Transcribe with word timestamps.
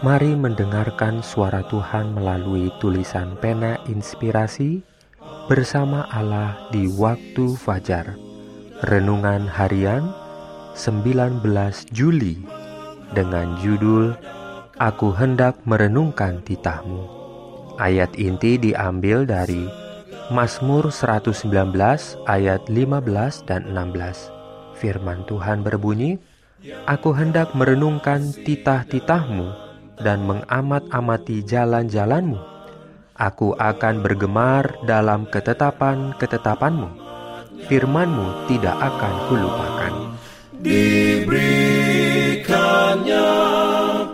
Mari 0.00 0.32
mendengarkan 0.32 1.20
suara 1.20 1.60
Tuhan 1.68 2.16
melalui 2.16 2.72
tulisan 2.80 3.36
pena 3.36 3.76
inspirasi 3.84 4.80
bersama 5.44 6.08
Allah 6.08 6.56
di 6.72 6.88
waktu 6.88 7.52
fajar. 7.60 8.16
Renungan 8.88 9.44
harian 9.44 10.08
19 10.72 11.44
Juli 11.92 12.40
dengan 13.12 13.60
judul 13.60 14.16
Aku 14.80 15.12
hendak 15.12 15.60
merenungkan 15.68 16.40
titahmu. 16.48 17.04
Ayat 17.76 18.16
inti 18.16 18.56
diambil 18.56 19.28
dari 19.28 19.68
Mazmur 20.32 20.88
119 20.88 21.44
ayat 22.24 22.64
15 22.72 23.44
dan 23.44 23.68
16. 23.68 24.80
Firman 24.80 25.28
Tuhan 25.28 25.60
berbunyi, 25.60 26.16
Aku 26.88 27.12
hendak 27.12 27.52
merenungkan 27.52 28.32
titah-titahmu 28.32 29.69
dan 30.00 30.24
mengamat-amati 30.24 31.44
jalan-jalanmu. 31.44 32.40
Aku 33.20 33.52
akan 33.52 34.00
bergemar 34.00 34.80
dalam 34.88 35.28
ketetapan-ketetapanmu. 35.28 36.88
Firmanmu 37.68 38.48
tidak 38.48 38.80
akan 38.80 39.14
kulupakan. 39.28 40.16
Diberikannya 40.64 43.28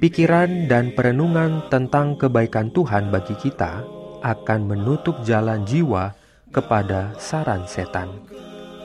Pikiran 0.00 0.64
dan 0.68 0.92
perenungan 0.96 1.68
tentang 1.68 2.16
kebaikan 2.16 2.72
Tuhan 2.72 3.12
bagi 3.12 3.36
kita 3.36 3.95
akan 4.24 4.60
menutup 4.68 5.20
jalan 5.24 5.64
jiwa 5.66 6.14
kepada 6.54 7.12
saran 7.20 7.66
setan. 7.68 8.08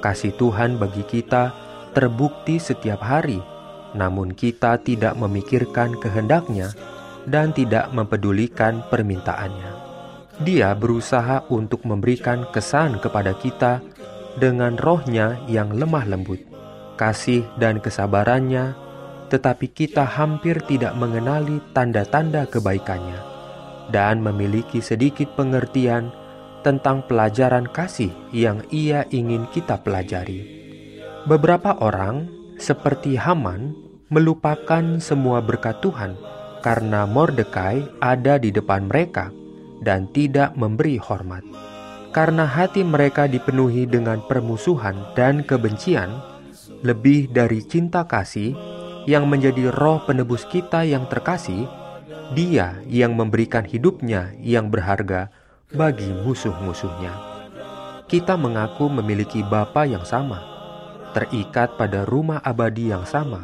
Kasih 0.02 0.34
Tuhan 0.36 0.82
bagi 0.82 1.06
kita 1.06 1.54
terbukti 1.94 2.58
setiap 2.58 3.00
hari, 3.06 3.40
namun 3.94 4.34
kita 4.34 4.82
tidak 4.82 5.14
memikirkan 5.16 5.96
kehendaknya 5.96 6.74
dan 7.30 7.54
tidak 7.54 7.94
mempedulikan 7.94 8.82
permintaannya. 8.90 9.72
Dia 10.42 10.74
berusaha 10.74 11.46
untuk 11.54 11.86
memberikan 11.86 12.50
kesan 12.50 12.98
kepada 12.98 13.38
kita 13.38 13.80
dengan 14.42 14.74
rohnya 14.80 15.38
yang 15.46 15.70
lemah 15.70 16.10
lembut, 16.10 16.42
kasih 16.98 17.46
dan 17.62 17.78
kesabarannya, 17.78 18.74
tetapi 19.30 19.70
kita 19.70 20.02
hampir 20.02 20.60
tidak 20.66 20.98
mengenali 20.98 21.62
tanda-tanda 21.78 22.50
kebaikannya 22.50 23.31
dan 23.92 24.24
memiliki 24.24 24.80
sedikit 24.80 25.36
pengertian 25.36 26.10
tentang 26.66 27.06
pelajaran 27.06 27.68
kasih 27.70 28.10
yang 28.32 28.64
ia 28.72 29.06
ingin 29.12 29.46
kita 29.52 29.82
pelajari. 29.82 30.46
Beberapa 31.30 31.78
orang, 31.78 32.30
seperti 32.58 33.14
Haman, 33.20 33.76
melupakan 34.10 34.98
semua 34.98 35.40
berkat 35.40 35.80
Tuhan 35.86 36.18
karena 36.62 37.10
Mordekai 37.10 38.02
ada 38.02 38.38
di 38.38 38.54
depan 38.54 38.86
mereka 38.90 39.34
dan 39.82 40.06
tidak 40.14 40.54
memberi 40.54 41.02
hormat. 41.02 41.42
Karena 42.12 42.44
hati 42.44 42.84
mereka 42.84 43.26
dipenuhi 43.26 43.88
dengan 43.88 44.20
permusuhan 44.28 45.16
dan 45.16 45.42
kebencian, 45.48 46.12
lebih 46.84 47.32
dari 47.32 47.64
cinta 47.64 48.04
kasih 48.04 48.54
yang 49.10 49.26
menjadi 49.26 49.74
roh 49.74 50.04
penebus 50.06 50.46
kita 50.46 50.86
yang 50.86 51.08
terkasih, 51.10 51.66
dia 52.32 52.80
yang 52.88 53.16
memberikan 53.20 53.68
hidupnya 53.68 54.32
yang 54.40 54.72
berharga 54.72 55.28
bagi 55.72 56.08
musuh-musuhnya. 56.12 57.12
Kita 58.08 58.36
mengaku 58.36 58.92
memiliki 58.92 59.44
Bapa 59.44 59.88
yang 59.88 60.04
sama, 60.04 60.40
terikat 61.12 61.76
pada 61.76 62.04
rumah 62.08 62.40
abadi 62.44 62.92
yang 62.92 63.04
sama, 63.08 63.44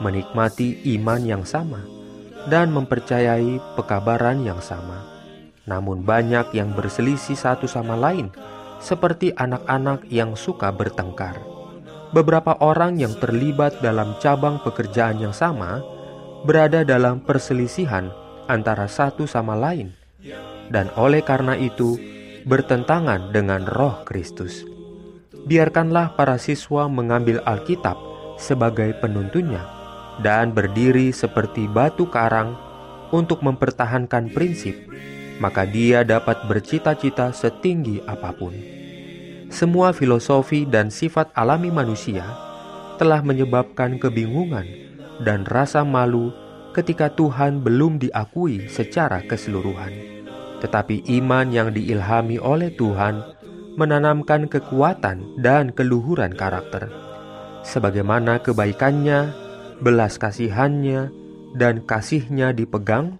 menikmati 0.00 0.80
iman 0.96 1.20
yang 1.24 1.44
sama, 1.44 1.84
dan 2.48 2.72
mempercayai 2.72 3.60
pekabaran 3.76 4.44
yang 4.44 4.60
sama. 4.64 5.04
Namun 5.68 6.00
banyak 6.04 6.56
yang 6.56 6.72
berselisih 6.72 7.36
satu 7.36 7.68
sama 7.68 7.96
lain, 7.96 8.32
seperti 8.80 9.36
anak-anak 9.36 10.08
yang 10.08 10.32
suka 10.36 10.72
bertengkar. 10.72 11.36
Beberapa 12.08 12.56
orang 12.64 12.96
yang 12.96 13.12
terlibat 13.20 13.84
dalam 13.84 14.16
cabang 14.16 14.56
pekerjaan 14.64 15.20
yang 15.20 15.36
sama 15.36 15.84
berada 16.46 16.86
dalam 16.86 17.22
perselisihan 17.22 18.10
antara 18.46 18.86
satu 18.86 19.26
sama 19.26 19.58
lain, 19.58 19.94
dan 20.70 20.88
oleh 20.94 21.22
karena 21.24 21.58
itu 21.58 21.98
bertentangan 22.46 23.34
dengan 23.34 23.66
Roh 23.66 24.06
Kristus. 24.06 24.64
Biarkanlah 25.48 26.16
para 26.16 26.36
siswa 26.36 26.86
mengambil 26.86 27.40
Alkitab 27.44 27.96
sebagai 28.36 28.92
penuntunnya 29.00 29.64
dan 30.20 30.52
berdiri 30.52 31.12
seperti 31.12 31.66
batu 31.70 32.08
karang 32.08 32.56
untuk 33.12 33.40
mempertahankan 33.40 34.32
prinsip, 34.32 34.76
maka 35.40 35.64
dia 35.64 36.04
dapat 36.04 36.44
bercita-cita 36.44 37.32
setinggi 37.32 38.04
apa 38.04 38.34
pun. 38.36 38.52
Semua 39.48 39.96
filosofi 39.96 40.68
dan 40.68 40.92
sifat 40.92 41.32
alami 41.32 41.72
manusia 41.72 42.24
telah 43.00 43.24
menyebabkan 43.24 43.96
kebingungan 43.96 44.87
dan 45.22 45.46
rasa 45.46 45.82
malu 45.82 46.30
ketika 46.76 47.10
Tuhan 47.10 47.64
belum 47.64 47.98
diakui 47.98 48.70
secara 48.70 49.24
keseluruhan. 49.26 49.90
Tetapi 50.58 51.06
iman 51.22 51.46
yang 51.50 51.70
diilhami 51.70 52.38
oleh 52.42 52.74
Tuhan 52.74 53.22
menanamkan 53.78 54.50
kekuatan 54.50 55.38
dan 55.38 55.70
keluhuran 55.70 56.34
karakter. 56.34 56.90
Sebagaimana 57.62 58.42
kebaikannya, 58.42 59.30
belas 59.78 60.18
kasihannya, 60.18 61.14
dan 61.54 61.82
kasihnya 61.86 62.50
dipegang, 62.50 63.16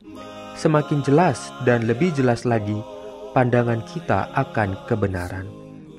semakin 0.59 1.01
jelas 1.07 1.55
dan 1.63 1.87
lebih 1.87 2.11
jelas 2.13 2.43
lagi 2.43 2.77
pandangan 3.33 3.87
kita 3.87 4.35
akan 4.35 4.75
kebenaran. 4.91 5.47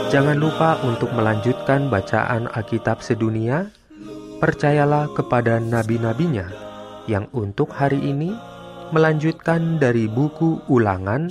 Jangan 0.09 0.38
lupa 0.41 0.81
untuk 0.81 1.12
melanjutkan 1.12 1.93
bacaan 1.93 2.49
Alkitab 2.56 3.05
sedunia. 3.05 3.69
Percayalah 4.41 5.12
kepada 5.12 5.61
nabi-nabinya 5.61 6.49
yang 7.05 7.29
untuk 7.37 7.69
hari 7.69 8.00
ini 8.00 8.32
melanjutkan 8.97 9.77
dari 9.77 10.09
buku 10.09 10.65
Ulangan 10.73 11.29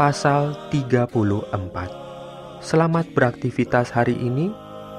pasal 0.00 0.56
34. 0.72 1.52
Selamat 2.64 3.04
beraktivitas 3.12 3.92
hari 3.92 4.16
ini. 4.16 4.64